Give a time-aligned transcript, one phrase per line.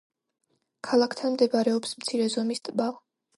[0.87, 2.89] ქალაქთან მდებარეობს მცირე ზომის ტბა.